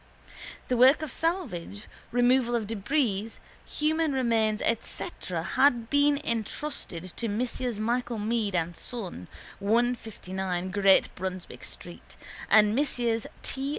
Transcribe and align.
The 0.67 0.75
work 0.77 1.03
of 1.03 1.11
salvage, 1.11 1.83
removal 2.11 2.55
of 2.55 2.65
débris, 2.65 3.37
human 3.63 4.13
remains 4.13 4.59
etc 4.63 5.43
has 5.43 5.73
been 5.91 6.19
entrusted 6.23 7.13
to 7.17 7.27
Messrs 7.27 7.79
Michael 7.79 8.17
Meade 8.17 8.55
and 8.55 8.75
Son, 8.75 9.27
159 9.59 10.71
Great 10.71 11.13
Brunswick 11.13 11.63
street, 11.63 12.17
and 12.49 12.73
Messrs 12.73 13.27
T. 13.43 13.69